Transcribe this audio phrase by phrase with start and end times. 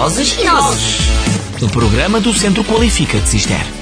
[0.00, 1.10] Vozes e Nozes.
[1.60, 3.79] O programa do Centro Qualifica de Cister.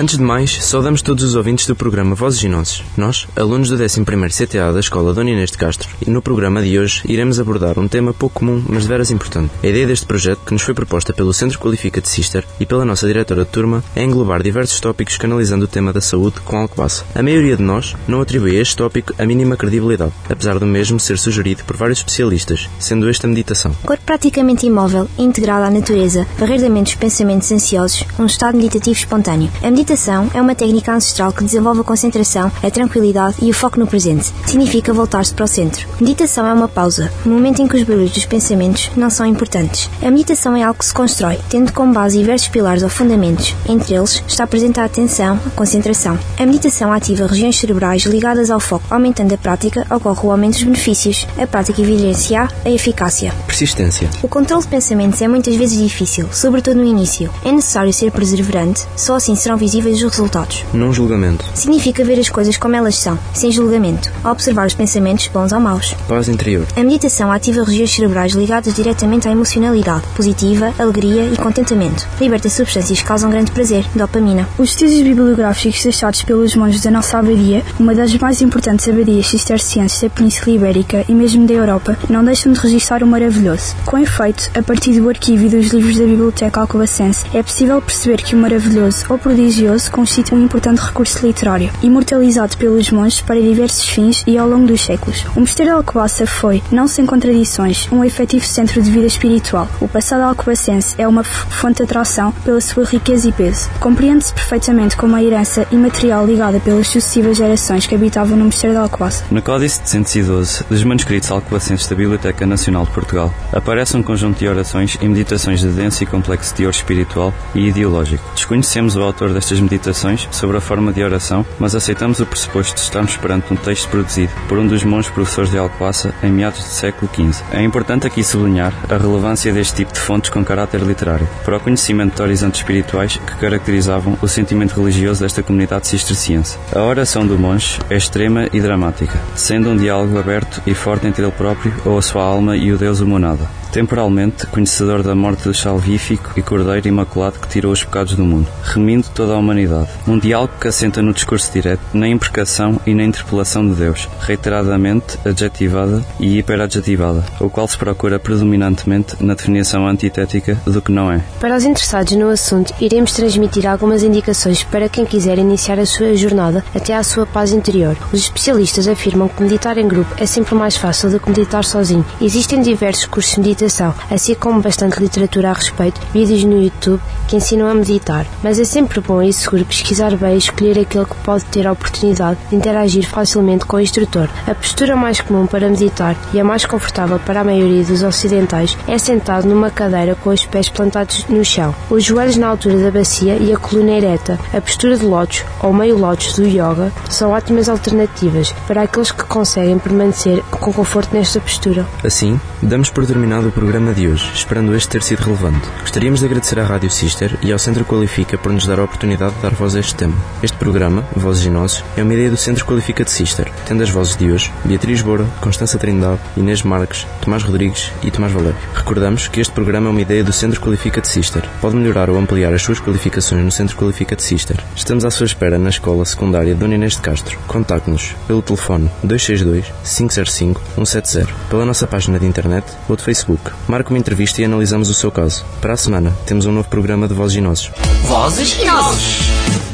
[0.00, 2.82] Antes de mais, saudamos todos os ouvintes do programa Vozes e Nozes.
[2.96, 6.78] Nós, alunos do 11º CTA da Escola Dona Inês de Castro, e no programa de
[6.78, 9.52] hoje iremos abordar um tema pouco comum, mas de veras importante.
[9.62, 12.86] A ideia deste projeto, que nos foi proposta pelo Centro Qualifica de Sister e pela
[12.86, 17.04] nossa diretora de turma, é englobar diversos tópicos canalizando o tema da saúde com Alcobaça.
[17.14, 20.98] A maioria de nós não atribui a este tópico a mínima credibilidade, apesar do mesmo
[20.98, 23.76] ser sugerido por vários especialistas, sendo esta meditação.
[23.84, 28.96] Corpo praticamente imóvel, integrado à natureza, varrer da mente os pensamentos ansiosos, um estado meditativo
[28.96, 29.50] espontâneo.
[29.62, 33.88] A é uma técnica ancestral que desenvolve a concentração, a tranquilidade e o foco no
[33.88, 34.32] presente.
[34.46, 35.88] Significa voltar-se para o centro.
[36.00, 39.90] Meditação é uma pausa, um momento em que os barulhos dos pensamentos não são importantes.
[40.00, 43.52] A meditação é algo que se constrói, tendo como base diversos pilares ou fundamentos.
[43.68, 46.16] Entre eles está presente a atenção, a concentração.
[46.38, 48.84] A meditação ativa regiões cerebrais ligadas ao foco.
[48.90, 51.26] Aumentando a prática, ocorre o aumento dos benefícios.
[51.36, 53.34] A prática evidencia a eficácia.
[53.48, 54.08] Persistência.
[54.22, 57.28] O controle de pensamentos é muitas vezes difícil, sobretudo no início.
[57.44, 60.64] É necessário ser perseverante, só assim serão visíveis os resultados.
[60.72, 61.44] Não julgamento.
[61.54, 65.94] Significa ver as coisas como elas são, sem julgamento, observar os pensamentos bons ou maus.
[66.08, 66.66] Paz interior.
[66.76, 72.06] A meditação ativa regiões cerebrais ligadas diretamente à emocionalidade, positiva, alegria e contentamento.
[72.20, 74.48] Liberta substâncias que causam grande prazer, dopamina.
[74.58, 80.00] Os estudos bibliográficos deixados pelos monges da nossa abadia, uma das mais importantes abadias cistercienses
[80.00, 83.74] da Península Ibérica e mesmo da Europa, não deixam de registrar o maravilhoso.
[83.86, 88.34] Com efeito, a partir do arquivo dos livros da Biblioteca Alcobacense, é possível perceber que
[88.34, 89.18] o maravilhoso ou
[89.60, 94.66] prodigioso constitui um importante recurso literário, imortalizado pelos monges para diversos fins e ao longo
[94.66, 95.24] dos séculos.
[95.36, 99.68] O Mosteiro de Alcobaça foi, não sem contradições, um efetivo centro de vida espiritual.
[99.80, 103.68] O passado alcobacense é uma fonte de atração pela sua riqueza e peso.
[103.78, 108.82] Compreende-se perfeitamente como a herança imaterial ligada pelas sucessivas gerações que habitavam no Mosteiro de
[108.82, 109.24] Alcobaça.
[109.30, 114.38] No Códice de 112 dos manuscritos alcobacenses da Biblioteca Nacional de Portugal aparece um conjunto
[114.38, 118.24] de orações e meditações de denso e complexo teor espiritual e ideológico.
[118.34, 122.80] Desconhecemos o autor destas meditações sobre a forma de oração, mas aceitamos o pressuposto de
[122.82, 126.66] estarmos perante um texto produzido por um dos monges professores de Alcobaça em meados do
[126.68, 127.42] século XV.
[127.52, 131.60] É importante aqui sublinhar a relevância deste tipo de fontes com caráter literário para o
[131.60, 136.58] conhecimento de horizontes espirituais que caracterizavam o sentimento religioso desta comunidade cisterciense.
[136.74, 141.22] A oração do monge é extrema e dramática, sendo um diálogo aberto e forte entre
[141.22, 143.59] ele próprio ou a sua alma e o Deus humanado.
[143.72, 148.48] Temporalmente, conhecedor da morte do salvífico e cordeiro imaculado que tirou os pecados do mundo,
[148.64, 149.88] remindo toda a humanidade.
[150.08, 155.18] Um diálogo que assenta no discurso direto, na imprecação e na interpelação de Deus, reiteradamente
[155.24, 161.20] adjetivada e hiperadjetivada, o qual se procura predominantemente na definição antitética do que não é.
[161.38, 166.16] Para os interessados no assunto, iremos transmitir algumas indicações para quem quiser iniciar a sua
[166.16, 167.96] jornada até à sua paz interior.
[168.12, 172.04] Os especialistas afirmam que meditar em grupo é sempre mais fácil do que meditar sozinho.
[172.20, 177.36] Existem diversos cursos de meditação assim como bastante literatura a respeito, vídeos no YouTube que
[177.36, 178.26] ensinam a meditar.
[178.42, 181.72] Mas é sempre bom e seguro pesquisar bem e escolher aquele que pode ter a
[181.72, 184.28] oportunidade de interagir facilmente com o instrutor.
[184.46, 188.76] A postura mais comum para meditar e a mais confortável para a maioria dos ocidentais
[188.88, 192.90] é sentado numa cadeira com os pés plantados no chão, os joelhos na altura da
[192.90, 194.38] bacia e a coluna ereta.
[194.52, 199.24] A postura de lótus ou meio lótus do yoga são ótimas alternativas para aqueles que
[199.24, 201.86] conseguem permanecer com conforto nesta postura.
[202.04, 205.68] Assim, damos por terminado o programa de hoje, esperando este ter sido relevante.
[205.80, 209.34] Gostaríamos de agradecer à Rádio Sister e ao Centro Qualifica por nos dar a oportunidade
[209.34, 210.14] de dar voz a este tema.
[210.40, 213.90] Este programa, Vozes e Nozes, é uma ideia do Centro Qualifica de Sister, tendo as
[213.90, 218.56] vozes de hoje Beatriz Bora, Constança Trindade, Inês Marques, Tomás Rodrigues e Tomás Valério.
[218.72, 221.42] Recordamos que este programa é uma ideia do Centro Qualifica de Sister.
[221.60, 224.62] Pode melhorar ou ampliar as suas qualificações no Centro Qualifica de Sister.
[224.76, 227.36] Estamos à sua espera na Escola Secundária Dona Inês de Castro.
[227.48, 233.02] Contacte-nos pelo telefone 262 505 170, pela nossa página de internet ou de
[233.40, 233.52] Facebook.
[233.66, 235.44] Marque uma entrevista e analisamos o seu caso.
[235.60, 237.70] Para a semana, temos um novo programa de Vozes e Nozes.
[238.04, 239.30] Vozes e Nozes.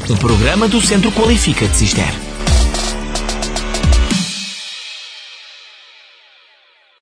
[0.09, 2.26] O programa do Centro Qualifica de Cister.